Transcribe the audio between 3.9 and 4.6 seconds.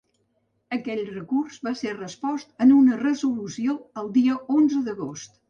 el dia